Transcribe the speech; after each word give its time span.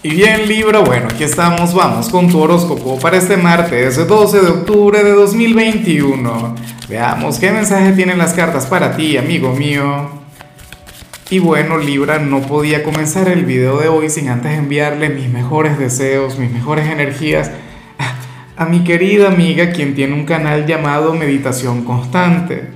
Y 0.00 0.10
bien 0.10 0.46
Libra, 0.46 0.78
bueno, 0.78 1.08
aquí 1.10 1.24
estamos, 1.24 1.74
vamos 1.74 2.08
con 2.08 2.28
tu 2.28 2.38
horóscopo 2.38 3.00
para 3.00 3.16
este 3.16 3.36
martes 3.36 4.06
12 4.06 4.40
de 4.42 4.46
octubre 4.46 5.02
de 5.02 5.10
2021. 5.10 6.54
Veamos 6.88 7.40
qué 7.40 7.50
mensaje 7.50 7.90
tienen 7.94 8.16
las 8.16 8.32
cartas 8.32 8.66
para 8.66 8.94
ti, 8.94 9.16
amigo 9.16 9.52
mío. 9.54 10.08
Y 11.30 11.40
bueno, 11.40 11.78
Libra, 11.78 12.20
no 12.20 12.42
podía 12.42 12.84
comenzar 12.84 13.26
el 13.28 13.44
video 13.44 13.78
de 13.78 13.88
hoy 13.88 14.08
sin 14.08 14.28
antes 14.28 14.56
enviarle 14.56 15.08
mis 15.08 15.28
mejores 15.28 15.76
deseos, 15.80 16.38
mis 16.38 16.52
mejores 16.52 16.86
energías 16.86 17.50
a 18.56 18.66
mi 18.66 18.84
querida 18.84 19.26
amiga 19.26 19.72
quien 19.72 19.96
tiene 19.96 20.14
un 20.14 20.26
canal 20.26 20.64
llamado 20.64 21.12
Meditación 21.12 21.82
Constante. 21.82 22.68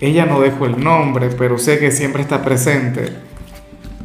Ella 0.00 0.24
no 0.24 0.40
dejó 0.40 0.64
el 0.64 0.82
nombre, 0.82 1.28
pero 1.36 1.58
sé 1.58 1.78
que 1.78 1.90
siempre 1.90 2.22
está 2.22 2.42
presente 2.42 3.25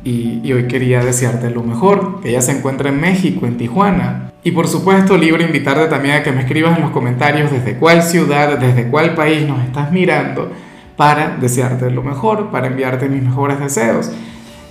y, 0.03 0.51
hoy 0.51 0.67
quería 0.67 1.03
desearte 1.03 1.49
lo 1.49 1.63
mejor, 1.63 2.21
que 2.21 2.29
ella 2.29 2.41
se 2.41 2.57
encuentra 2.57 2.89
en 2.89 2.99
México, 2.99 3.45
en 3.45 3.57
Tijuana. 3.57 4.31
Y 4.43 4.51
por 4.51 4.67
supuesto, 4.67 5.17
libre 5.17 5.43
invitarte 5.43 5.85
también 5.87 6.15
a 6.15 6.23
que 6.23 6.31
me 6.31 6.41
escribas 6.41 6.75
en 6.77 6.83
los 6.83 6.91
comentarios 6.91 7.51
desde 7.51 7.75
cuál 7.75 8.01
ciudad, 8.01 8.57
desde 8.57 8.87
cuál 8.87 9.13
país 9.13 9.47
nos 9.47 9.63
estás 9.63 9.91
mirando 9.91 10.51
para 10.97 11.37
desearte 11.37 11.91
lo 11.91 12.01
mejor, 12.01 12.49
para 12.49 12.67
enviarte 12.67 13.07
mis 13.07 13.21
mejores 13.21 13.59
deseos. 13.59 14.11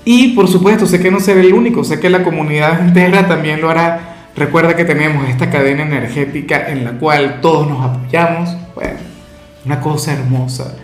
Y 0.05 0.28
por 0.28 0.48
supuesto, 0.48 0.86
sé 0.86 1.00
que 1.00 1.10
no 1.10 1.20
seré 1.20 1.42
el 1.42 1.52
único, 1.52 1.84
sé 1.84 2.00
que 2.00 2.10
la 2.10 2.24
comunidad 2.24 2.80
entera 2.80 3.28
también 3.28 3.60
lo 3.60 3.70
hará. 3.70 4.28
Recuerda 4.34 4.74
que 4.74 4.84
tenemos 4.84 5.28
esta 5.28 5.50
cadena 5.50 5.83
energética 5.83 6.69
en 6.69 6.84
la 6.84 6.92
cual 6.92 7.41
todos 7.41 7.69
nos 7.69 7.84
apoyamos. 7.84 8.56
Bueno, 8.74 8.98
una 9.64 9.80
cosa 9.80 10.14
hermosa. 10.14 10.74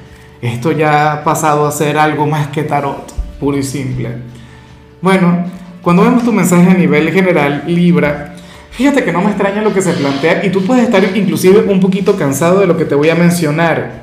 Esto 0.42 0.70
ya 0.72 1.12
ha 1.12 1.24
pasado 1.24 1.66
a 1.66 1.72
ser 1.72 1.96
algo 1.98 2.26
más 2.26 2.48
que 2.48 2.62
tarot, 2.62 3.12
puro 3.40 3.56
y 3.56 3.62
simple. 3.62 4.35
Bueno, 5.02 5.44
cuando 5.82 6.02
vemos 6.02 6.24
tu 6.24 6.32
mensaje 6.32 6.70
a 6.70 6.74
nivel 6.74 7.12
general, 7.12 7.64
Libra, 7.66 8.34
fíjate 8.70 9.04
que 9.04 9.12
no 9.12 9.20
me 9.20 9.28
extraña 9.28 9.62
lo 9.62 9.74
que 9.74 9.82
se 9.82 9.92
plantea 9.92 10.44
y 10.44 10.50
tú 10.50 10.64
puedes 10.64 10.84
estar 10.84 11.04
inclusive 11.16 11.60
un 11.70 11.80
poquito 11.80 12.16
cansado 12.16 12.60
de 12.60 12.66
lo 12.66 12.76
que 12.76 12.86
te 12.86 12.94
voy 12.94 13.10
a 13.10 13.14
mencionar, 13.14 14.02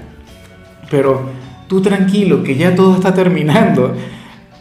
pero 0.91 1.29
tú 1.67 1.81
tranquilo, 1.81 2.43
que 2.43 2.55
ya 2.55 2.75
todo 2.75 2.95
está 2.95 3.13
terminando. 3.13 3.95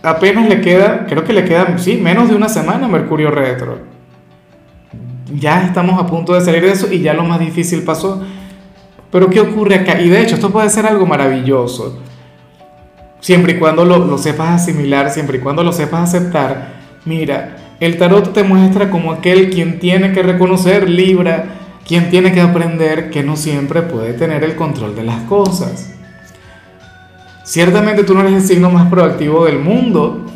Apenas 0.03 0.49
le 0.49 0.61
queda, 0.61 1.07
creo 1.07 1.23
que 1.23 1.33
le 1.33 1.45
queda, 1.45 1.79
sí, 1.79 1.97
menos 1.97 2.29
de 2.29 2.35
una 2.35 2.49
semana 2.49 2.89
Mercurio 2.89 3.31
retro. 3.31 3.79
Ya 5.35 5.65
estamos 5.65 6.01
a 6.01 6.07
punto 6.07 6.35
de 6.35 6.41
salir 6.41 6.63
de 6.63 6.73
eso 6.73 6.91
y 6.91 7.01
ya 7.01 7.15
lo 7.15 7.25
más 7.25 7.41
difícil 7.41 7.83
pasó. 7.83 8.23
Pero 9.11 9.29
¿qué 9.29 9.41
ocurre 9.41 9.77
acá? 9.77 10.01
Y 10.01 10.09
de 10.09 10.23
hecho, 10.23 10.35
esto 10.35 10.51
puede 10.51 10.71
ser 10.71 10.87
algo 10.87 11.07
maravilloso 11.07 12.01
siempre 13.23 13.55
y 13.55 13.59
cuando 13.59 13.85
lo, 13.87 14.19
sepas 14.19 14.63
asimilar, 14.63 15.11
siempre 15.11 15.39
y 15.39 15.41
cuando 15.41 15.63
lo 15.63 15.73
sepas 15.73 16.09
aceptar, 16.09 16.75
mira, 17.07 17.57
el 17.81 17.97
tarot 17.97 18.35
te 18.35 18.43
muestra 18.43 18.91
como 18.91 19.13
aquel 19.13 19.49
quien 19.49 19.79
tiene 19.79 20.13
que 20.13 20.23
reconocer, 20.23 20.91
Libra, 20.91 21.45
quien 21.87 22.11
tiene 22.11 22.33
que 22.33 22.41
aprender 22.41 23.11
que 23.11 23.23
no 23.23 23.37
siempre 23.37 23.83
puede 23.83 24.13
tener 24.13 24.45
el 24.45 24.57
control 24.57 24.95
de 24.95 25.05
las 25.05 25.23
cosas. 25.23 25.95
Ciertamente 27.45 28.05
tú 28.05 28.15
no 28.15 28.21
eres 28.21 28.35
el 28.35 28.43
signo 28.43 28.71
más 28.71 28.89
proactivo 28.89 29.47
del 29.47 29.61
mundo, 29.61 30.27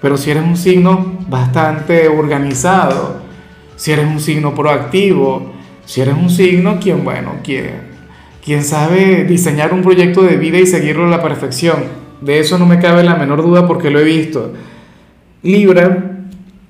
pero 0.00 0.16
si 0.16 0.32
eres 0.32 0.42
un 0.42 0.56
signo 0.56 1.18
bastante 1.28 2.08
organizado, 2.08 3.22
si 3.76 3.92
eres 3.92 4.06
un 4.06 4.20
signo 4.20 4.52
proactivo, 4.52 5.52
si 5.84 6.00
eres 6.00 6.14
un 6.14 6.28
signo 6.28 6.80
quien, 6.80 7.04
bueno, 7.04 7.36
quien, 7.44 7.92
quien 8.44 8.64
sabe 8.64 9.24
diseñar 9.24 9.72
un 9.72 9.82
proyecto 9.82 10.22
de 10.22 10.36
vida 10.36 10.58
y 10.58 10.66
seguirlo 10.66 11.06
a 11.06 11.10
la 11.10 11.22
perfección, 11.22 12.02
de 12.22 12.38
eso 12.38 12.58
no 12.58 12.66
me 12.66 12.78
cabe 12.78 13.02
la 13.02 13.16
menor 13.16 13.42
duda 13.42 13.66
porque 13.66 13.90
lo 13.90 14.00
he 14.00 14.04
visto. 14.04 14.52
Libra, 15.42 16.20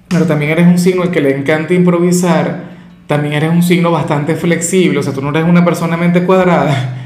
pero 0.08 0.26
también 0.26 0.52
eres 0.52 0.66
un 0.66 0.78
signo 0.78 1.02
al 1.02 1.10
que 1.10 1.20
le 1.20 1.36
encanta 1.36 1.74
improvisar, 1.74 2.72
también 3.06 3.34
eres 3.34 3.50
un 3.50 3.62
signo 3.62 3.90
bastante 3.90 4.34
flexible, 4.34 4.98
o 4.98 5.02
sea, 5.02 5.12
tú 5.12 5.20
no 5.20 5.30
eres 5.30 5.44
una 5.44 5.64
persona 5.64 5.96
mente 5.96 6.24
cuadrada. 6.24 6.98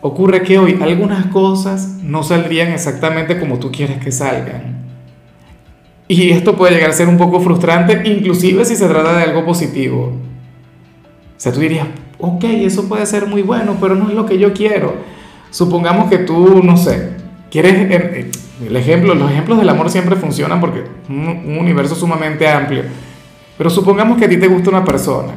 Ocurre 0.00 0.42
que 0.42 0.58
hoy 0.58 0.78
algunas 0.80 1.26
cosas 1.26 1.98
no 2.02 2.22
saldrían 2.22 2.72
exactamente 2.72 3.38
como 3.38 3.58
tú 3.58 3.72
quieres 3.72 3.98
que 3.98 4.12
salgan. 4.12 4.78
Y 6.06 6.30
esto 6.30 6.56
puede 6.56 6.74
llegar 6.74 6.90
a 6.90 6.94
ser 6.94 7.08
un 7.08 7.18
poco 7.18 7.40
frustrante, 7.40 8.02
inclusive 8.04 8.64
si 8.64 8.76
se 8.76 8.88
trata 8.88 9.16
de 9.16 9.24
algo 9.24 9.44
positivo. 9.44 10.12
O 11.36 11.40
sea, 11.40 11.52
tú 11.52 11.60
dirías, 11.60 11.86
ok, 12.18 12.44
eso 12.44 12.88
puede 12.88 13.04
ser 13.04 13.26
muy 13.26 13.42
bueno, 13.42 13.76
pero 13.80 13.94
no 13.94 14.08
es 14.08 14.14
lo 14.14 14.24
que 14.24 14.38
yo 14.38 14.54
quiero. 14.54 14.94
Supongamos 15.50 16.08
que 16.08 16.18
tú, 16.18 16.62
no 16.62 16.76
sé, 16.76 17.17
quieres, 17.50 17.74
eh, 17.74 18.30
el 18.66 18.76
ejemplo, 18.76 19.14
los 19.14 19.30
ejemplos 19.30 19.58
del 19.58 19.68
amor 19.68 19.90
siempre 19.90 20.16
funcionan 20.16 20.60
porque 20.60 20.84
un, 21.08 21.28
un 21.28 21.58
universo 21.58 21.94
sumamente 21.94 22.48
amplio. 22.48 22.82
Pero 23.56 23.70
supongamos 23.70 24.18
que 24.18 24.26
a 24.26 24.28
ti 24.28 24.36
te 24.36 24.46
gusta 24.46 24.70
una 24.70 24.84
persona. 24.84 25.32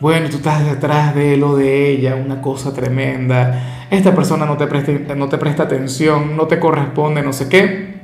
Bueno, 0.00 0.30
tú 0.30 0.38
estás 0.38 0.64
detrás 0.64 1.14
de 1.14 1.36
lo 1.36 1.56
de 1.56 1.90
ella, 1.90 2.14
una 2.14 2.40
cosa 2.40 2.72
tremenda. 2.72 3.86
Esta 3.90 4.14
persona 4.14 4.46
no 4.46 4.56
te 4.56 4.66
presta, 4.66 5.14
no 5.14 5.28
te 5.28 5.36
presta 5.36 5.64
atención, 5.64 6.36
no 6.36 6.46
te 6.46 6.58
corresponde, 6.58 7.22
no 7.22 7.34
sé 7.34 7.50
qué. 7.50 8.00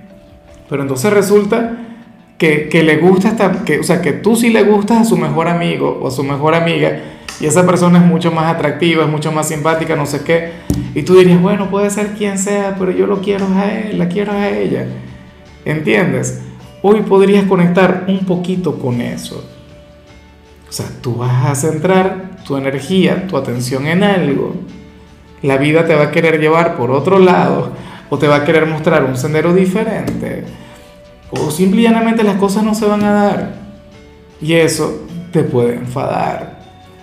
Pero 0.69 0.83
entonces 0.83 1.11
resulta 1.13 1.86
que, 2.39 2.69
que 2.69 2.83
le 2.83 2.97
gusta 2.97 3.29
esta, 3.29 3.65
que, 3.65 3.81
o 3.81 3.83
sea, 3.83 4.03
que 4.03 4.13
tú 4.13 4.37
sí 4.37 4.51
le 4.51 4.63
gustas 4.63 4.99
a 4.99 5.05
su 5.05 5.17
mejor 5.17 5.49
amigo 5.49 5.99
o 6.03 6.09
a 6.09 6.11
su 6.11 6.23
mejor 6.23 6.55
amiga 6.55 7.01
y 7.41 7.47
esa 7.47 7.67
persona 7.67 7.99
es 7.99 8.05
mucho 8.05 8.31
más 8.31 8.55
atractiva, 8.55 9.05
es 9.05 9.11
mucho 9.11 9.33
más 9.33 9.49
simpática, 9.49 9.97
no 9.97 10.07
sé 10.07 10.23
qué, 10.23 10.53
y 10.95 11.03
tú 11.03 11.17
dirías, 11.17 11.41
bueno, 11.41 11.71
puede 11.71 11.91
ser 11.91 12.15
quien 12.15 12.39
sea, 12.39 12.77
pero 12.79 12.91
yo 12.91 13.07
lo 13.07 13.21
quiero 13.21 13.47
a 13.55 13.71
él, 13.71 13.99
la 13.99 14.09
quiero 14.09 14.33
a 14.33 14.49
ella. 14.49 14.87
¿Entiendes? 15.65 16.43
Hoy 16.83 17.03
podrías 17.03 17.45
conectar 17.45 18.05
un 18.09 18.21
poquito 18.21 18.79
con 18.79 19.01
eso. 19.01 19.45
O 20.69 20.73
sea, 20.73 20.87
tú 21.01 21.17
vas 21.17 21.47
a 21.47 21.55
centrar 21.55 22.37
tu 22.47 22.57
energía, 22.57 23.27
tu 23.27 23.37
atención 23.37 23.87
en 23.87 24.03
algo. 24.03 24.55
La 25.43 25.57
vida 25.59 25.87
te 25.87 25.95
va 25.95 26.05
a 26.05 26.11
querer 26.11 26.41
llevar 26.41 26.77
por 26.77 26.91
otro 26.91 27.19
lado 27.19 27.73
o 28.09 28.19
te 28.19 28.29
va 28.29 28.37
a 28.37 28.45
querer 28.45 28.67
mostrar 28.67 29.05
un 29.05 29.17
sendero 29.17 29.53
diferente. 29.53 30.45
O 31.31 31.51
simplemente 31.51 32.23
las 32.23 32.37
cosas 32.37 32.63
no 32.63 32.75
se 32.75 32.87
van 32.87 33.03
a 33.03 33.13
dar. 33.13 33.55
Y 34.41 34.55
eso 34.55 35.07
te 35.33 35.43
puede 35.43 35.75
enfadar. 35.75 36.57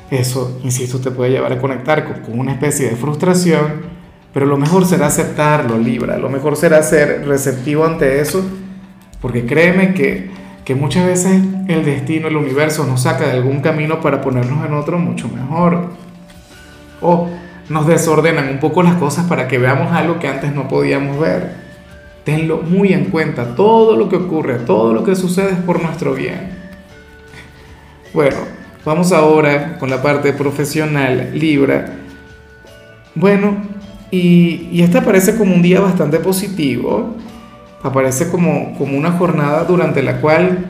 Eso, 0.10 0.60
insisto, 0.64 1.00
te 1.00 1.12
puede 1.12 1.32
llevar 1.32 1.54
a 1.54 1.60
conectar 1.60 2.22
con, 2.22 2.40
una 2.40 2.52
especie 2.52 2.90
de 2.90 2.96
frustración, 2.96 3.82
pero 4.32 4.46
lo 4.46 4.58
mejor 4.58 4.86
será 4.86 5.08
aceptarlo, 5.08 5.78
Libra, 5.78 6.18
lo 6.18 6.30
mejor 6.30 6.56
será 6.56 6.84
ser 6.84 7.26
receptivo 7.28 7.86
ante 7.86 8.22
eso, 8.22 8.44
porque 9.22 9.46
créeme 9.46 9.94
que, 9.94 10.30
que 10.66 10.76
muchas 10.76 11.08
veces 11.08 11.42
el 11.68 11.84
destino, 11.84 12.28
el 12.28 12.38
universo 12.38 12.86
nos 12.86 13.02
saca 13.04 13.26
de 13.26 13.32
algún 13.32 13.62
camino 13.62 14.02
para 14.02 14.22
ponernos 14.22 14.64
en 14.66 14.74
otro 14.74 15.00
mucho 15.00 15.28
mejor. 15.30 15.90
O 17.02 17.30
nos 17.70 17.88
desordenan 17.88 18.50
un 18.50 18.60
poco 18.60 18.84
las 18.84 18.96
cosas 18.96 19.26
para 19.26 19.48
que 19.48 19.58
veamos 19.58 19.92
algo 19.94 20.20
que 20.20 20.28
antes 20.28 20.54
no 20.54 20.68
podíamos 20.68 21.20
ver. 21.20 21.63
Tenlo 22.24 22.58
muy 22.58 22.94
en 22.94 23.06
cuenta, 23.06 23.56
todo 23.56 23.96
lo 23.98 24.10
que 24.10 24.16
ocurre, 24.16 24.56
todo 24.60 24.94
lo 24.94 25.04
que 25.04 25.16
sucede 25.16 25.52
es 25.52 25.60
por 25.60 25.82
nuestro 25.82 26.14
bien. 26.14 26.64
Bueno, 28.14 28.38
Vamos 28.86 29.14
ahora 29.14 29.78
con 29.80 29.90
la 29.90 30.02
parte 30.02 30.34
profesional, 30.34 31.30
Libra. 31.34 31.86
Bueno, 33.16 33.56
y, 34.12 34.82
esta 34.82 35.02
parece 35.02 35.38
como 35.38 35.56
un 35.56 35.62
día 35.62 35.80
bastante 35.80 36.20
positivo. 36.20 37.16
Aparece 37.82 38.30
como, 38.30 38.78
como 38.78 38.98
una 38.98 39.14
jornada 39.14 39.64
durante 39.64 40.04
la 40.04 40.20
cual, 40.20 40.66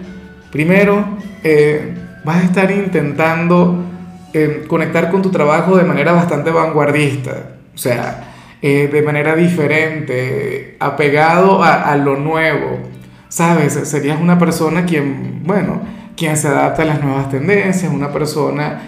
primero, 0.52 1.06
eh, 1.44 1.96
vas 2.24 2.38
a 2.38 2.44
estar 2.44 2.70
intentando 2.70 3.84
eh, 4.32 4.66
conectar 4.68 5.10
con 5.10 5.24
tu 5.24 5.32
trabajo 5.32 5.76
de 5.76 5.84
manera 5.84 6.12
bastante 6.12 6.52
vanguardista. 6.52 7.56
O 7.74 7.78
sea, 7.80 8.33
eh, 8.66 8.88
de 8.88 9.02
manera 9.02 9.36
diferente, 9.36 10.78
apegado 10.80 11.62
a, 11.62 11.94
lo 11.98 12.16
nuevo. 12.16 12.80
¿Sabes? 13.28 13.74
Serías 13.74 14.22
una 14.22 14.40
persona 14.40 14.86
quien, 14.86 15.44
bueno, 15.44 15.82
quien 16.16 16.38
se 16.38 16.48
adapta 16.48 16.84
a 16.84 16.86
las 16.86 17.04
nuevas 17.04 17.30
tendencias, 17.30 17.92
una 17.92 18.14
persona 18.14 18.80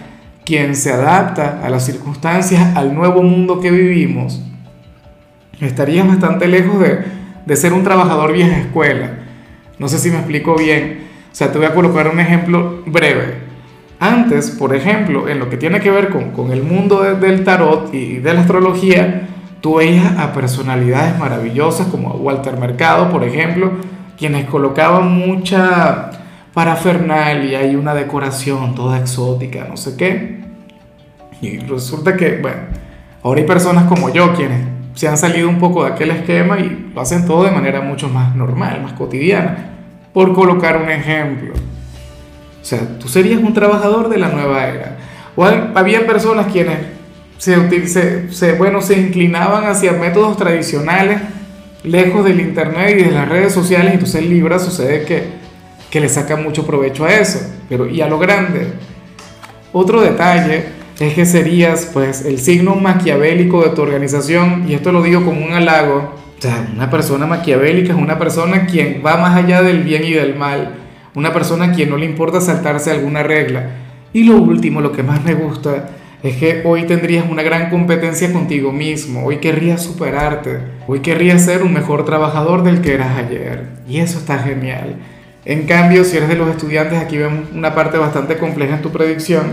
quien 0.46 0.74
se 0.74 0.94
adapta 0.94 1.60
a 1.62 1.68
las 1.68 1.84
circunstancias, 1.84 2.74
al 2.74 2.94
nuevo 2.94 3.22
mundo 3.22 3.60
que 3.60 3.70
vivimos, 3.70 4.42
estarías 5.60 6.08
bastante 6.08 6.48
lejos 6.48 6.80
de, 6.80 7.04
de 7.44 7.56
ser 7.56 7.74
un 7.74 7.84
trabajador 7.84 8.32
vieja 8.32 8.56
escuela. 8.56 9.10
No 9.78 9.88
sé 9.88 9.98
si 9.98 10.08
me 10.08 10.16
explico 10.16 10.56
bien. 10.56 11.00
O 11.30 11.34
sea, 11.34 11.52
te 11.52 11.58
voy 11.58 11.66
a 11.66 11.74
colocar 11.74 12.08
un 12.08 12.18
ejemplo 12.18 12.82
breve. 12.86 13.34
Antes, 14.00 14.52
por 14.52 14.74
ejemplo, 14.74 15.28
en 15.28 15.38
lo 15.38 15.50
que 15.50 15.58
tiene 15.58 15.80
que 15.80 15.90
ver 15.90 16.08
con, 16.08 16.30
con 16.30 16.50
el 16.50 16.62
mundo 16.62 17.02
del 17.02 17.44
tarot 17.44 17.92
y 17.92 18.20
de 18.20 18.32
la 18.32 18.40
astrología, 18.40 19.28
tú 19.60 19.76
veías 19.76 20.18
a 20.18 20.32
personalidades 20.32 21.18
maravillosas 21.18 21.88
como 21.88 22.10
Walter 22.10 22.58
Mercado, 22.58 23.10
por 23.10 23.24
ejemplo, 23.24 23.72
quienes 24.16 24.46
colocaban 24.46 25.12
mucha 25.12 26.10
parafernalia 26.54 27.66
y 27.66 27.76
una 27.76 27.94
decoración 27.94 28.74
toda 28.74 28.98
exótica, 28.98 29.66
no 29.68 29.76
sé 29.76 29.96
qué. 29.96 30.40
Y 31.40 31.58
resulta 31.58 32.16
que, 32.16 32.38
bueno, 32.38 32.62
ahora 33.22 33.40
hay 33.40 33.46
personas 33.46 33.84
como 33.84 34.08
yo 34.10 34.32
quienes 34.32 34.60
se 34.94 35.06
han 35.06 35.18
salido 35.18 35.48
un 35.48 35.58
poco 35.58 35.84
de 35.84 35.92
aquel 35.92 36.10
esquema 36.10 36.58
y 36.58 36.90
lo 36.94 37.00
hacen 37.02 37.26
todo 37.26 37.44
de 37.44 37.50
manera 37.50 37.82
mucho 37.82 38.08
más 38.08 38.34
normal, 38.34 38.80
más 38.82 38.94
cotidiana, 38.94 39.72
por 40.14 40.32
colocar 40.32 40.78
un 40.78 40.88
ejemplo. 40.88 41.52
O 41.54 42.64
sea, 42.64 42.98
tú 42.98 43.06
serías 43.06 43.42
un 43.42 43.52
trabajador 43.52 44.08
de 44.08 44.16
la 44.16 44.28
nueva 44.28 44.66
era. 44.66 44.96
O 45.36 45.44
había 45.44 46.06
personas 46.06 46.46
quienes 46.50 46.78
se, 47.38 48.30
se, 48.30 48.52
bueno, 48.52 48.80
se 48.80 48.98
inclinaban 48.98 49.64
hacia 49.64 49.92
métodos 49.92 50.36
tradicionales, 50.36 51.20
lejos 51.84 52.24
del 52.24 52.40
Internet 52.40 52.96
y 52.98 53.04
de 53.04 53.10
las 53.10 53.28
redes 53.28 53.52
sociales, 53.52 53.92
entonces 53.92 54.24
Libra 54.24 54.58
sucede 54.58 55.04
que, 55.04 55.24
que 55.90 56.00
le 56.00 56.08
saca 56.08 56.36
mucho 56.36 56.66
provecho 56.66 57.04
a 57.04 57.12
eso, 57.12 57.40
pero 57.68 57.88
y 57.88 58.00
a 58.00 58.08
lo 58.08 58.18
grande. 58.18 58.68
Otro 59.72 60.00
detalle 60.00 60.64
es 60.98 61.14
que 61.14 61.26
serías 61.26 61.90
pues 61.92 62.24
el 62.24 62.40
signo 62.40 62.74
maquiavélico 62.74 63.62
de 63.62 63.70
tu 63.70 63.82
organización, 63.82 64.64
y 64.68 64.74
esto 64.74 64.92
lo 64.92 65.02
digo 65.02 65.24
como 65.24 65.44
un 65.44 65.52
halago, 65.52 66.14
o 66.44 66.74
una 66.74 66.90
persona 66.90 67.26
maquiavélica 67.26 67.92
es 67.92 67.98
una 67.98 68.18
persona 68.18 68.66
quien 68.66 69.02
va 69.04 69.16
más 69.16 69.36
allá 69.36 69.62
del 69.62 69.82
bien 69.82 70.04
y 70.04 70.12
del 70.12 70.34
mal, 70.34 70.74
una 71.14 71.32
persona 71.32 71.72
quien 71.72 71.90
no 71.90 71.96
le 71.96 72.04
importa 72.04 72.40
saltarse 72.40 72.90
alguna 72.90 73.22
regla. 73.22 73.70
Y 74.12 74.24
lo 74.24 74.36
último, 74.36 74.80
lo 74.80 74.92
que 74.92 75.02
más 75.02 75.24
me 75.24 75.34
gusta, 75.34 75.88
es 76.26 76.36
que 76.36 76.62
hoy 76.64 76.84
tendrías 76.84 77.28
una 77.28 77.42
gran 77.42 77.70
competencia 77.70 78.32
contigo 78.32 78.72
mismo, 78.72 79.24
hoy 79.24 79.36
querrías 79.36 79.82
superarte, 79.82 80.58
hoy 80.86 81.00
querrías 81.00 81.44
ser 81.44 81.62
un 81.62 81.72
mejor 81.72 82.04
trabajador 82.04 82.62
del 82.62 82.80
que 82.80 82.94
eras 82.94 83.18
ayer. 83.18 83.64
Y 83.88 83.98
eso 83.98 84.18
está 84.18 84.38
genial. 84.38 84.96
En 85.44 85.66
cambio, 85.66 86.04
si 86.04 86.16
eres 86.16 86.28
de 86.28 86.34
los 86.34 86.48
estudiantes, 86.48 86.98
aquí 86.98 87.18
vemos 87.18 87.50
una 87.54 87.74
parte 87.74 87.98
bastante 87.98 88.38
compleja 88.38 88.76
en 88.76 88.82
tu 88.82 88.90
predicción, 88.90 89.44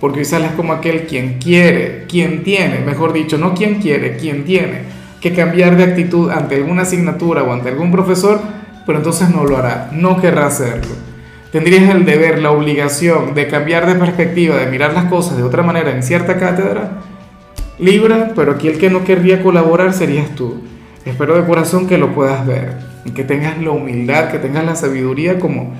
porque 0.00 0.20
hoy 0.20 0.24
sales 0.24 0.52
como 0.52 0.72
aquel 0.72 1.06
quien 1.06 1.38
quiere, 1.38 2.04
quien 2.08 2.44
tiene, 2.44 2.80
mejor 2.80 3.12
dicho, 3.12 3.36
no 3.38 3.54
quien 3.54 3.80
quiere, 3.80 4.16
quien 4.16 4.44
tiene 4.44 4.82
que 5.20 5.32
cambiar 5.32 5.76
de 5.76 5.84
actitud 5.84 6.30
ante 6.30 6.56
alguna 6.56 6.82
asignatura 6.82 7.42
o 7.42 7.52
ante 7.52 7.70
algún 7.70 7.90
profesor, 7.90 8.40
pero 8.84 8.98
entonces 8.98 9.30
no 9.30 9.44
lo 9.44 9.56
hará, 9.56 9.88
no 9.92 10.20
querrá 10.20 10.46
hacerlo. 10.46 11.03
Tendrías 11.54 11.88
el 11.88 12.04
deber, 12.04 12.42
la 12.42 12.50
obligación 12.50 13.32
de 13.32 13.46
cambiar 13.46 13.86
de 13.86 13.94
perspectiva, 13.94 14.56
de 14.56 14.66
mirar 14.66 14.92
las 14.92 15.04
cosas 15.04 15.36
de 15.36 15.44
otra 15.44 15.62
manera 15.62 15.92
en 15.92 16.02
cierta 16.02 16.36
cátedra, 16.36 16.94
Libra, 17.78 18.32
pero 18.34 18.50
aquí 18.50 18.66
el 18.66 18.76
que 18.76 18.90
no 18.90 19.04
querría 19.04 19.40
colaborar 19.40 19.92
serías 19.92 20.30
tú. 20.30 20.62
Espero 21.04 21.36
de 21.36 21.46
corazón 21.46 21.86
que 21.86 21.96
lo 21.96 22.12
puedas 22.12 22.44
ver, 22.44 22.78
que 23.14 23.22
tengas 23.22 23.56
la 23.62 23.70
humildad, 23.70 24.32
que 24.32 24.40
tengas 24.40 24.64
la 24.64 24.74
sabiduría 24.74 25.38
como, 25.38 25.72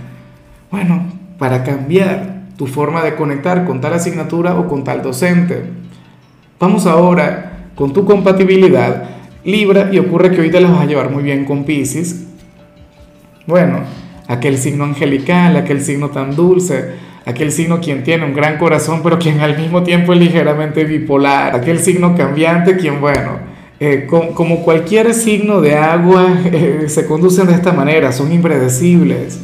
bueno, 0.71 1.07
para 1.41 1.65
cambiar 1.65 2.43
tu 2.57 2.69
forma 2.69 3.03
de 3.03 3.17
conectar 3.17 3.65
con 3.65 3.81
tal 3.81 3.95
asignatura 3.95 4.55
o 4.55 4.69
con 4.69 4.85
tal 4.85 5.03
docente. 5.03 5.65
Vamos 6.61 6.87
ahora 6.87 7.71
con 7.75 7.93
tu 7.93 8.05
compatibilidad 8.05 9.09
Libra 9.43 9.89
y 9.93 9.99
ocurre 9.99 10.31
que 10.31 10.41
hoy 10.41 10.53
te 10.53 10.61
las 10.61 10.71
vas 10.71 10.83
a 10.83 10.87
llevar 10.87 11.11
muy 11.11 11.25
bien 11.25 11.45
con 11.45 11.65
Pisces. 11.65 12.29
Bueno, 13.49 14.04
aquel 14.29 14.59
signo 14.59 14.85
angelical, 14.85 15.57
aquel 15.57 15.81
signo 15.81 16.11
tan 16.11 16.35
dulce, 16.35 16.93
aquel 17.27 17.53
signo 17.53 17.81
quien 17.81 18.03
tiene 18.03 18.25
un 18.25 18.35
gran 18.35 18.59
corazón 18.59 19.01
pero 19.03 19.19
quien 19.19 19.41
al 19.41 19.59
mismo 19.59 19.83
tiempo 19.83 20.13
es 20.13 20.19
ligeramente 20.19 20.85
bipolar, 20.85 21.55
aquel 21.55 21.79
signo 21.79 22.15
cambiante 22.17 22.77
quien, 22.77 23.01
bueno, 23.01 23.39
eh, 23.81 24.07
como 24.07 24.63
cualquier 24.63 25.13
signo 25.15 25.61
de 25.61 25.75
agua 25.77 26.27
eh, 26.45 26.85
se 26.89 27.07
conducen 27.07 27.47
de 27.47 27.55
esta 27.55 27.73
manera, 27.73 28.13
son 28.13 28.33
impredecibles. 28.33 29.41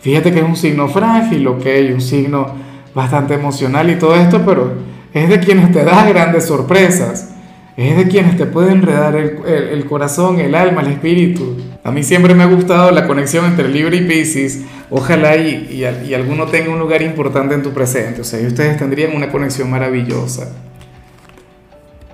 Fíjate 0.00 0.32
que 0.32 0.40
es 0.40 0.44
un 0.44 0.56
signo 0.56 0.88
frágil, 0.88 1.46
ok, 1.46 1.64
un 1.94 2.00
signo 2.00 2.46
bastante 2.94 3.34
emocional 3.34 3.90
y 3.90 3.96
todo 3.96 4.14
esto, 4.14 4.42
pero 4.44 4.74
es 5.14 5.28
de 5.28 5.40
quienes 5.40 5.72
te 5.72 5.82
da 5.82 6.06
grandes 6.06 6.44
sorpresas 6.46 7.33
es 7.76 7.96
de 7.96 8.08
quienes 8.08 8.36
te 8.36 8.46
pueden 8.46 8.78
enredar 8.78 9.16
el, 9.16 9.84
corazón, 9.86 10.38
el 10.38 10.54
alma, 10.54 10.82
el 10.82 10.88
espíritu. 10.88 11.56
A 11.82 11.90
mí 11.90 12.04
siempre 12.04 12.34
me 12.34 12.44
ha 12.44 12.46
gustado 12.46 12.92
la 12.92 13.06
conexión 13.06 13.44
entre 13.46 13.68
Libra 13.68 13.96
y 13.96 14.02
Pisces. 14.02 14.62
Ojalá 14.90 15.36
y, 15.36 15.84
y, 16.06 16.14
alguno 16.14 16.46
tenga 16.46 16.70
un 16.70 16.78
lugar 16.78 17.02
importante 17.02 17.54
en 17.54 17.62
tu 17.62 17.72
presente. 17.72 18.20
O 18.20 18.24
sea, 18.24 18.40
y 18.40 18.46
ustedes 18.46 18.78
tendrían 18.78 19.16
una 19.16 19.30
conexión 19.32 19.68
maravillosa. 19.70 20.52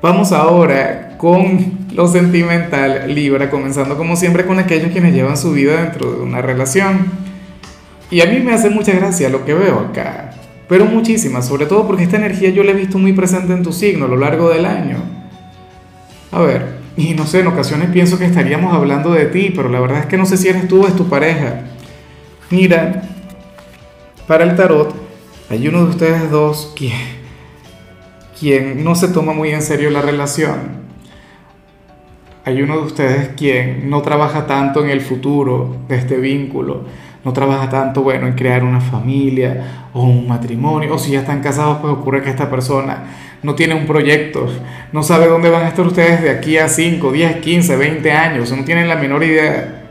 Vamos 0.00 0.32
ahora 0.32 1.18
con 1.18 1.88
lo 1.92 2.08
sentimental 2.08 3.14
Libra, 3.14 3.50
comenzando 3.50 3.98
como 3.98 4.16
siempre 4.16 4.46
con 4.46 4.58
aquellos 4.58 4.92
quienes 4.92 5.12
llevan 5.12 5.36
su 5.36 5.52
vida 5.52 5.82
dentro 5.82 6.10
de 6.10 6.22
una 6.22 6.40
relación. 6.40 7.04
Y 8.10 8.22
a 8.22 8.26
mí 8.26 8.40
me 8.40 8.54
hace 8.54 8.70
mucha 8.70 8.92
gracia 8.92 9.28
lo 9.28 9.44
que 9.44 9.52
veo 9.52 9.78
acá, 9.78 10.30
pero 10.70 10.86
muchísimas, 10.86 11.46
sobre 11.46 11.66
todo 11.66 11.86
porque 11.86 12.04
esta 12.04 12.16
energía 12.16 12.48
yo 12.48 12.64
la 12.64 12.70
he 12.70 12.74
visto 12.74 12.98
muy 12.98 13.12
presente 13.12 13.52
en 13.52 13.62
tu 13.62 13.74
signo 13.74 14.06
a 14.06 14.08
lo 14.08 14.16
largo 14.16 14.48
del 14.48 14.64
año. 14.64 15.19
A 16.32 16.40
ver, 16.40 16.80
y 16.96 17.14
no 17.14 17.26
sé, 17.26 17.40
en 17.40 17.48
ocasiones 17.48 17.90
pienso 17.90 18.18
que 18.18 18.24
estaríamos 18.24 18.74
hablando 18.74 19.12
de 19.12 19.26
ti, 19.26 19.52
pero 19.54 19.68
la 19.68 19.80
verdad 19.80 20.00
es 20.00 20.06
que 20.06 20.16
no 20.16 20.26
sé 20.26 20.36
si 20.36 20.48
eres 20.48 20.68
tú 20.68 20.84
o 20.84 20.86
es 20.86 20.94
tu 20.94 21.08
pareja. 21.08 21.62
Mira, 22.50 23.02
para 24.26 24.44
el 24.44 24.54
tarot 24.54 24.94
hay 25.48 25.66
uno 25.66 25.84
de 25.84 25.90
ustedes 25.90 26.30
dos 26.30 26.72
quien, 26.76 26.96
quien 28.38 28.84
no 28.84 28.94
se 28.94 29.08
toma 29.08 29.32
muy 29.32 29.50
en 29.50 29.62
serio 29.62 29.90
la 29.90 30.02
relación. 30.02 30.80
Hay 32.44 32.62
uno 32.62 32.78
de 32.78 32.86
ustedes 32.86 33.28
quien 33.36 33.90
no 33.90 34.02
trabaja 34.02 34.46
tanto 34.46 34.84
en 34.84 34.90
el 34.90 35.00
futuro 35.00 35.76
de 35.88 35.96
este 35.96 36.16
vínculo, 36.16 36.84
no 37.24 37.32
trabaja 37.32 37.68
tanto, 37.68 38.02
bueno, 38.02 38.26
en 38.26 38.34
crear 38.34 38.64
una 38.64 38.80
familia 38.80 39.88
o 39.92 40.04
un 40.04 40.26
matrimonio, 40.26 40.94
o 40.94 40.98
si 40.98 41.12
ya 41.12 41.20
están 41.20 41.40
casados, 41.40 41.78
pues 41.80 41.92
ocurre 41.92 42.22
que 42.22 42.30
esta 42.30 42.48
persona 42.48 43.04
no 43.42 43.54
tiene 43.54 43.74
un 43.74 43.86
proyecto, 43.86 44.46
no 44.92 45.02
sabe 45.02 45.26
dónde 45.26 45.50
van 45.50 45.64
a 45.64 45.68
estar 45.68 45.86
ustedes 45.86 46.22
de 46.22 46.30
aquí 46.30 46.58
a 46.58 46.68
5, 46.68 47.10
10, 47.10 47.36
15, 47.36 47.76
20 47.76 48.12
años, 48.12 48.52
no 48.52 48.64
tienen 48.64 48.88
la 48.88 48.96
menor 48.96 49.22
idea. 49.22 49.88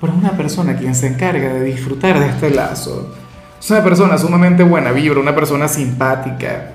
Pero 0.00 0.12
es 0.12 0.18
una 0.18 0.32
persona 0.32 0.76
quien 0.76 0.94
se 0.94 1.06
encarga 1.06 1.52
de 1.54 1.64
disfrutar 1.64 2.18
de 2.18 2.28
este 2.28 2.50
lazo. 2.50 3.14
Es 3.58 3.70
una 3.70 3.84
persona 3.84 4.18
sumamente 4.18 4.64
buena 4.64 4.90
vibra, 4.90 5.20
una 5.20 5.34
persona 5.34 5.68
simpática, 5.68 6.72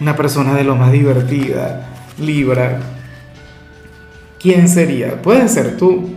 una 0.00 0.14
persona 0.14 0.54
de 0.54 0.64
lo 0.64 0.76
más 0.76 0.92
divertida, 0.92 1.88
Libra. 2.18 2.80
¿Quién 4.38 4.68
sería? 4.68 5.20
Puede 5.22 5.48
ser 5.48 5.76
tú, 5.76 6.10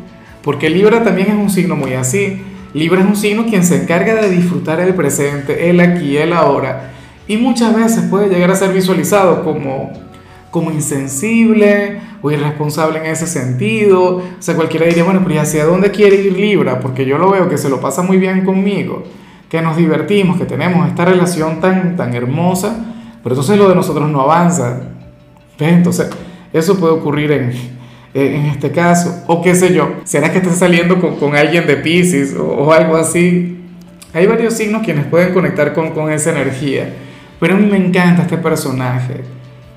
porque 0.44 0.70
Libra 0.70 1.04
también 1.04 1.30
es 1.30 1.36
un 1.36 1.50
signo 1.50 1.76
muy 1.76 1.94
así. 1.94 2.44
Libra 2.74 3.02
es 3.02 3.08
un 3.08 3.16
signo 3.16 3.46
quien 3.46 3.64
se 3.64 3.82
encarga 3.82 4.16
de 4.16 4.30
disfrutar 4.30 4.80
el 4.80 4.94
presente, 4.94 5.70
el 5.70 5.80
aquí, 5.80 6.18
el 6.18 6.34
ahora 6.34 6.92
y 7.30 7.38
muchas 7.38 7.76
veces 7.76 8.06
puede 8.10 8.28
llegar 8.28 8.50
a 8.50 8.56
ser 8.56 8.74
visualizado 8.74 9.44
como, 9.44 9.94
como 10.50 10.72
insensible 10.72 12.02
o 12.24 12.32
irresponsable 12.32 12.98
en 12.98 13.06
ese 13.06 13.28
sentido. 13.28 14.18
O 14.18 14.24
sea, 14.40 14.56
cualquiera 14.56 14.88
diría, 14.88 15.04
bueno, 15.04 15.20
pero 15.22 15.36
¿y 15.36 15.38
hacia 15.38 15.64
dónde 15.64 15.92
quiere 15.92 16.16
ir 16.16 16.34
Libra? 16.34 16.80
Porque 16.80 17.06
yo 17.06 17.20
lo 17.20 17.30
veo 17.30 17.48
que 17.48 17.60
se 17.60 17.70
lo 17.70 17.80
pasa 17.80 18.02
muy 18.02 18.18
bien 18.18 18.44
conmigo, 18.44 19.04
que 19.48 19.62
nos 19.62 19.78
divertimos, 19.78 20.40
que 20.40 20.46
tenemos 20.46 20.88
esta 20.88 21.06
relación 21.06 21.62
tan, 21.62 21.96
tan 21.96 22.16
hermosa, 22.16 22.76
pero 23.22 23.36
entonces 23.36 23.60
lo 23.60 23.70
de 23.70 23.76
nosotros 23.76 24.10
no 24.10 24.22
avanza. 24.22 24.82
Entonces, 25.60 26.10
eso 26.52 26.80
puede 26.80 26.94
ocurrir 26.94 27.32
en, 27.32 27.52
en 28.14 28.46
este 28.48 28.72
caso. 28.72 29.24
O 29.28 29.42
qué 29.42 29.56
sé 29.56 29.74
yo, 29.74 29.98
¿será 30.04 30.32
que 30.32 30.40
estás 30.40 30.58
saliendo 30.58 31.00
con, 31.00 31.16
con 31.18 31.36
alguien 31.36 31.68
de 31.68 31.76
Pisces 31.78 32.36
o, 32.36 32.46
o, 32.46 32.74
algo 32.74 32.96
así? 32.96 33.58
Hay 34.14 34.26
varios 34.26 34.56
signos 34.56 34.84
quienes 34.84 35.06
pueden 35.06 35.34
conectar 35.34 35.74
con, 35.74 35.92
con 35.92 36.12
esa 36.12 36.32
energía. 36.32 36.94
Pero 37.40 37.56
a 37.56 37.58
mí 37.58 37.68
me 37.68 37.78
encanta 37.78 38.24
este 38.24 38.38
personaje. 38.38 39.22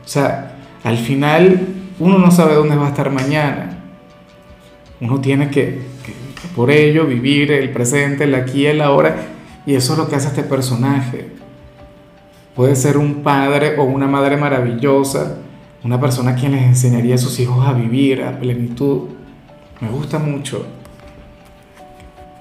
O 0.05 0.09
sea, 0.09 0.57
al 0.83 0.99
final 0.99 1.61
uno 1.99 2.19
no 2.19 2.31
sabe 2.31 2.55
dónde 2.55 2.77
va 2.77 2.87
a 2.87 2.91
estar 2.91 3.11
mañana. 3.11 3.79
Uno 5.01 5.21
tiene 5.21 5.51
que, 5.51 5.81
por 6.57 6.71
ello 6.71 7.07
vivir 7.07 7.53
el 7.53 7.71
presente, 7.71 8.25
el 8.25 8.35
aquí 8.35 8.67
el 8.67 8.81
ahora. 8.81 9.17
Y 9.67 9.75
eso 9.75 9.93
es 9.93 9.99
lo 9.99 10.09
que 10.09 10.17
hace 10.17 10.29
este 10.29 10.43
personaje. 10.43 11.29
Puede 12.57 12.77
ser 12.77 12.97
un 12.99 13.23
padre 13.23 13.79
o 13.79 13.85
una 13.85 14.07
madre 14.07 14.37
maravillosa, 14.37 15.39
una 15.85 16.01
persona 16.01 16.35
quien 16.35 16.53
les 16.53 16.63
enseñaría 16.63 17.17
a 17.17 17.19
sus 17.19 17.39
hijos 17.41 17.67
a 17.67 17.73
vivir 17.73 18.23
a 18.23 18.39
plenitud. 18.39 19.09
Me 19.81 19.89
gusta 19.89 20.19
mucho. 20.19 20.65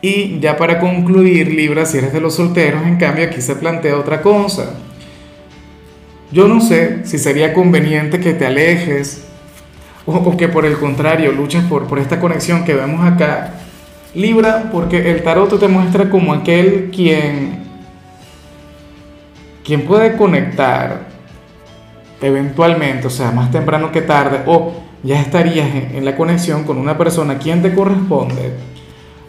Y 0.01 0.39
ya 0.39 0.57
para 0.57 0.79
concluir, 0.79 1.48
Libra, 1.53 1.86
si 1.86 1.98
eres 1.98 2.13
de 2.13 2.21
los 2.21 2.36
solteros, 2.36 2.83
en 2.83 2.98
cambio 2.98 3.25
aquí 3.25 3.41
se 3.41 3.55
plantea 3.55 3.98
otra 3.98 4.21
cosa. 4.21 4.74
Yo 6.31 6.48
no 6.48 6.62
sé 6.62 7.05
si 7.05 7.17
sería 7.17 7.53
conveniente 7.53 8.19
que 8.19 8.33
te 8.33 8.45
alejes 8.45 9.25
o, 10.05 10.38
que 10.38 10.48
por 10.48 10.65
el 10.65 10.77
contrario 10.77 11.31
luches 11.31 11.63
por, 11.63 11.88
por 11.88 12.00
esta 12.00 12.19
conexión 12.19 12.63
que 12.63 12.74
vemos 12.74 13.05
acá. 13.05 13.53
Libra, 14.13 14.69
porque 14.71 15.12
el 15.12 15.24
tarot 15.24 15.60
te 15.60 15.67
muestra 15.67 16.10
como 16.10 16.33
aquel 16.33 16.89
quien, 16.93 17.60
quien 19.63 19.83
puede 19.83 20.17
conectar 20.17 21.11
eventualmente, 22.21 23.07
o 23.07 23.09
sea, 23.09 23.31
más 23.31 23.51
temprano 23.51 23.91
que 23.91 24.01
tarde, 24.01 24.41
o 24.45 24.73
ya 25.03 25.19
estarías 25.19 25.67
en, 25.73 26.05
la 26.05 26.15
conexión 26.15 26.63
con 26.63 26.77
una 26.77 26.97
persona 26.97 27.37
quien 27.37 27.61
te 27.61 27.73
corresponde, 27.73 28.53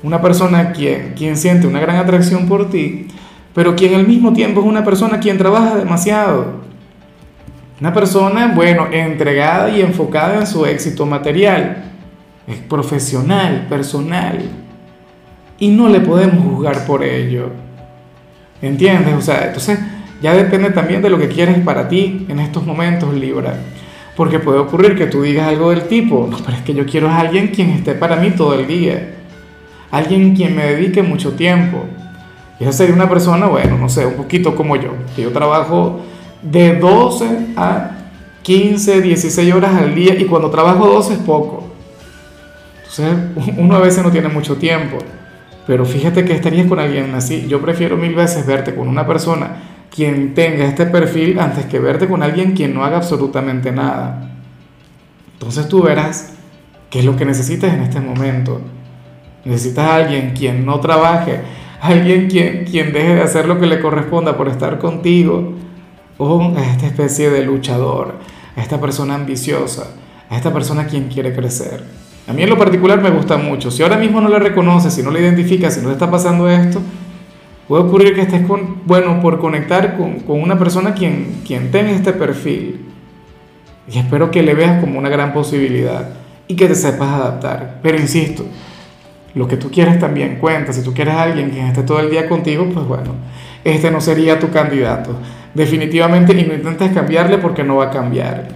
una 0.03 0.21
persona 0.21 0.73
quien, 0.73 1.15
quien 1.17 1.37
siente 1.37 1.67
una 1.67 1.81
gran 1.81 1.97
atracción 1.97 2.49
por 2.49 2.71
ti, 2.71 3.09
pero 3.55 3.75
quien 3.75 3.95
al 3.95 4.07
mismo 4.07 4.33
tiempo 4.33 4.61
es 4.61 4.67
una 4.67 4.85
persona 4.85 5.21
quien 5.21 5.39
trabaja 5.39 5.77
demasiado 5.77 6.63
una 7.83 7.93
persona, 7.93 8.53
bueno, 8.55 8.87
entregada 8.93 9.69
y 9.69 9.81
enfocada 9.81 10.39
en 10.39 10.47
su 10.47 10.65
éxito 10.65 11.05
material, 11.05 11.83
es 12.47 12.59
profesional, 12.59 13.67
personal, 13.69 14.41
y 15.59 15.67
no 15.67 15.89
le 15.89 15.99
podemos 15.99 16.45
juzgar 16.45 16.87
por 16.87 17.03
ello. 17.03 17.51
¿Entiendes? 18.63 19.15
O 19.15 19.21
sea, 19.21 19.47
entonces 19.47 19.81
ya 20.23 20.35
depende 20.35 20.71
también 20.71 21.03
de 21.03 21.11
lo 21.11 21.19
que 21.19 21.29
quieres 21.29 21.59
para 21.59 21.89
ti 21.89 22.27
en 22.29 22.39
estos 22.39 22.65
momentos, 22.65 23.13
Libra. 23.13 23.57
Porque 24.17 24.39
puede 24.39 24.59
ocurrir 24.59 24.97
que 24.97 25.07
tú 25.07 25.23
digas 25.23 25.49
algo 25.49 25.71
del 25.71 25.83
tipo, 25.89 26.29
no, 26.31 26.39
pero 26.39 26.57
es 26.57 26.63
que 26.63 26.75
yo 26.75 26.87
quiero 26.87 27.09
a 27.09 27.19
alguien 27.19 27.49
quien 27.49 27.71
esté 27.71 27.95
para 27.95 28.17
mí 28.17 28.31
todo 28.31 28.55
el 28.55 28.69
día. 28.69 29.17
Alguien 29.91 30.37
quien 30.37 30.55
me 30.55 30.65
dedique 30.65 31.03
mucho 31.03 31.33
tiempo. 31.33 31.85
Y 32.61 32.65
esa 32.65 32.73
sería 32.73 32.95
una 32.95 33.09
persona, 33.09 33.47
bueno, 33.47 33.77
no 33.77 33.89
sé, 33.89 34.07
un 34.07 34.15
poquito 34.15 34.55
como 34.55 34.77
yo. 34.77 34.91
Que 35.17 35.23
yo 35.23 35.33
trabajo 35.33 36.01
de 36.41 36.77
12 36.77 37.55
a 37.57 37.91
15, 38.43 39.03
16 39.03 39.53
horas 39.53 39.75
al 39.75 39.95
día 39.95 40.15
y 40.15 40.25
cuando 40.27 40.51
trabajo 40.51 40.87
12 40.87 41.15
es 41.15 41.19
poco. 41.21 41.65
Entonces 42.79 43.55
uno 43.59 43.75
a 43.75 43.81
veces 43.81 44.05
no 44.05 44.13
tiene 44.13 44.29
mucho 44.29 44.57
tiempo. 44.57 44.99
Pero 45.67 45.85
fíjate 45.85 46.25
que 46.25 46.33
estarías 46.33 46.69
con 46.69 46.79
alguien 46.79 47.13
así. 47.15 47.47
Yo 47.49 47.61
prefiero 47.61 47.97
mil 47.97 48.15
veces 48.15 48.47
verte 48.47 48.75
con 48.75 48.87
una 48.87 49.07
persona 49.07 49.72
quien 49.95 50.35
tenga 50.35 50.65
este 50.65 50.87
perfil 50.87 51.39
antes 51.39 51.67
que 51.67 51.79
verte 51.79 52.09
con 52.09 52.23
alguien 52.23 52.53
quien 52.53 52.75
no 52.75 52.85
haga 52.85 52.97
absolutamente 52.97 53.73
nada. 53.73 54.31
Entonces 55.35 55.69
tú 55.69 55.83
verás 55.83 56.33
qué 56.89 57.01
es 57.01 57.05
lo 57.05 57.17
que 57.17 57.25
necesitas 57.25 57.75
en 57.75 57.83
este 57.83 58.01
momento. 58.01 58.61
Necesitas 59.45 59.85
a 59.85 59.97
alguien 59.97 60.33
quien 60.37 60.65
no 60.65 60.81
trabaje, 60.81 61.41
alguien 61.81 62.29
quien, 62.29 62.65
quien 62.65 62.93
deje 62.93 63.17
de 63.17 63.23
hacer 63.23 63.47
lo 63.47 63.61
que 63.61 63.67
le 63.67 63.81
corresponda 63.81 64.37
por 64.37 64.49
estar 64.49 64.79
contigo, 64.79 65.55
o 66.17 66.55
a 66.57 66.65
esta 66.65 66.87
especie 66.87 67.31
de 67.31 67.45
luchador, 67.45 68.15
a 68.57 68.61
esta 68.61 68.81
persona 68.81 69.15
ambiciosa, 69.15 69.89
a 70.31 70.37
esta 70.37 70.53
persona 70.53 70.87
quien 70.87 71.09
quiere 71.09 71.35
crecer. 71.35 71.85
A 72.29 72.33
mí 72.33 72.43
en 72.43 72.51
lo 72.51 72.57
particular 72.57 73.01
me 73.03 73.11
gusta 73.11 73.37
mucho. 73.37 73.71
Si 73.71 73.83
ahora 73.83 73.97
mismo 73.97 74.21
no 74.21 74.29
le 74.29 74.39
reconoces, 74.39 74.95
si 74.95 75.03
no 75.03 75.11
le 75.11 75.21
identificas, 75.21 75.75
si 75.75 75.81
no 75.81 75.89
le 75.89 75.95
está 75.95 76.11
pasando 76.11 76.49
esto, 76.49 76.81
puede 77.69 77.85
ocurrir 77.85 78.15
que 78.15 78.23
estés 78.23 78.47
con, 78.47 78.83
bueno, 78.85 79.21
por 79.21 79.39
conectar 79.39 79.97
con, 79.97 80.21
con 80.21 80.41
una 80.41 80.59
persona 80.59 80.95
quien, 80.95 81.43
quien 81.47 81.71
tenga 81.71 81.91
este 81.91 82.13
perfil. 82.13 82.87
Y 83.93 83.99
espero 83.99 84.31
que 84.31 84.43
le 84.43 84.55
veas 84.55 84.81
como 84.81 84.99
una 84.99 85.09
gran 85.09 85.33
posibilidad 85.33 86.11
y 86.47 86.57
que 86.57 86.69
te 86.69 86.75
sepas 86.75 87.09
adaptar. 87.09 87.79
Pero 87.83 87.99
insisto, 87.99 88.45
lo 89.35 89.49
que 89.49 89.57
tú 89.57 89.71
quieres 89.71 89.99
también 89.99 90.37
cuenta. 90.37 90.73
Si 90.73 90.83
tú 90.83 90.93
quieres 90.93 91.15
a 91.15 91.23
alguien 91.23 91.51
que 91.51 91.67
esté 91.67 91.83
todo 91.83 92.01
el 92.01 92.11
día 92.11 92.29
contigo, 92.29 92.69
pues 92.73 92.87
bueno, 92.87 93.15
este 93.65 93.91
no 93.91 94.01
sería 94.01 94.39
tu 94.39 94.51
candidato. 94.51 95.17
Definitivamente, 95.55 96.33
y 96.33 96.45
no 96.45 96.55
intentes 96.55 96.93
cambiarle 96.93 97.39
porque 97.39 97.65
no 97.65 97.77
va 97.77 97.87
a 97.87 97.91
cambiar. 97.91 98.49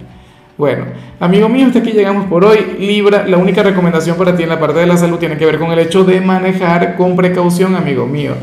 Bueno, 0.57 0.85
amigo 1.19 1.47
mío, 1.49 1.67
hasta 1.67 1.79
aquí 1.79 1.91
llegamos 1.91 2.25
por 2.25 2.43
hoy. 2.43 2.77
Libra, 2.79 3.27
la 3.27 3.37
única 3.37 3.61
recomendación 3.61 4.17
para 4.17 4.35
ti 4.35 4.43
en 4.43 4.49
la 4.49 4.59
parte 4.59 4.79
de 4.79 4.87
la 4.87 4.97
salud 4.97 5.17
tiene 5.17 5.37
que 5.37 5.45
ver 5.45 5.59
con 5.59 5.71
el 5.71 5.79
hecho 5.79 6.03
de 6.03 6.19
manejar 6.19 6.95
con 6.95 7.15
precaución, 7.15 7.75
amigo 7.75 8.07
mío. 8.07 8.33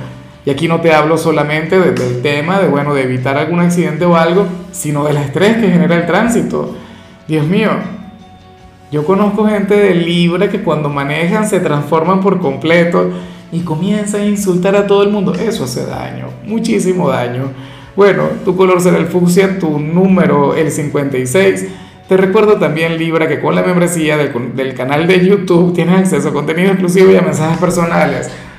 Y 0.46 0.50
aquí 0.50 0.68
no 0.68 0.80
te 0.80 0.92
hablo 0.92 1.16
solamente 1.16 1.80
del 1.80 2.22
tema 2.22 2.60
de, 2.60 2.68
bueno, 2.68 2.94
de 2.94 3.02
evitar 3.02 3.36
algún 3.36 3.60
accidente 3.60 4.04
o 4.04 4.16
algo, 4.16 4.46
sino 4.72 5.04
del 5.04 5.16
estrés 5.16 5.56
que 5.56 5.70
genera 5.70 5.96
el 5.96 6.06
tránsito. 6.06 6.76
Dios 7.26 7.46
mío, 7.46 7.70
yo 8.92 9.04
conozco 9.04 9.46
gente 9.46 9.74
de 9.74 9.94
Libra 9.94 10.50
que 10.50 10.62
cuando 10.62 10.90
manejan 10.90 11.48
se 11.48 11.60
transforman 11.60 12.20
por 12.20 12.40
completo 12.40 13.10
y 13.50 13.60
comienzan 13.60 14.20
a 14.20 14.26
insultar 14.26 14.76
a 14.76 14.86
todo 14.86 15.02
el 15.02 15.10
mundo. 15.10 15.32
Eso 15.34 15.64
hace 15.64 15.86
daño, 15.86 16.26
muchísimo 16.44 17.08
daño. 17.08 17.50
Bueno, 17.96 18.24
tu 18.44 18.54
color 18.54 18.80
será 18.80 18.98
el 18.98 19.06
fucsia, 19.06 19.58
tu 19.58 19.78
número 19.78 20.54
el 20.54 20.70
56. 20.70 21.66
Te 22.08 22.16
recuerdo 22.18 22.58
también, 22.58 22.98
Libra, 22.98 23.28
que 23.28 23.40
con 23.40 23.54
la 23.54 23.62
membresía 23.62 24.18
del, 24.18 24.74
canal 24.74 25.06
de 25.06 25.26
YouTube 25.26 25.72
tienes 25.72 26.00
acceso 26.00 26.28
a 26.28 26.32
contenido 26.32 26.68
exclusivo 26.68 27.10
y 27.10 27.16
a 27.16 27.22
mensajes 27.22 27.56
personales. 27.58 28.30